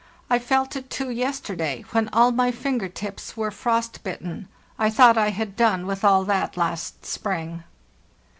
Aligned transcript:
I 0.31 0.39
felt 0.39 0.75
it, 0.75 0.89
too, 0.89 1.11
yesterday, 1.11 1.85
when 1.91 2.09
all 2.11 2.31
my 2.31 2.49
finger 2.51 2.89
tips 2.89 3.37
were 3.37 3.51
frost 3.51 4.03
bitten. 4.03 4.47
I 4.79 4.89
thought 4.89 5.15
I 5.15 5.29
had 5.29 5.55
done 5.55 5.85
with 5.85 6.03
all 6.03 6.23
that 6.23 6.57
last 6.57 7.05
spring. 7.05 7.63